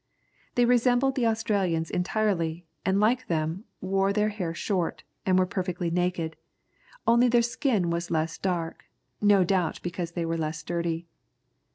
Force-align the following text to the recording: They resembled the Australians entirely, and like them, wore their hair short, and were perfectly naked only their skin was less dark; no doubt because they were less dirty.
They 0.55 0.65
resembled 0.65 1.13
the 1.13 1.27
Australians 1.27 1.91
entirely, 1.91 2.65
and 2.83 2.99
like 2.99 3.27
them, 3.27 3.65
wore 3.81 4.11
their 4.11 4.29
hair 4.29 4.51
short, 4.55 5.03
and 5.27 5.37
were 5.37 5.45
perfectly 5.45 5.91
naked 5.91 6.35
only 7.05 7.27
their 7.27 7.43
skin 7.43 7.91
was 7.91 8.09
less 8.09 8.39
dark; 8.39 8.85
no 9.21 9.43
doubt 9.43 9.79
because 9.83 10.13
they 10.13 10.25
were 10.25 10.37
less 10.39 10.63
dirty. 10.63 11.05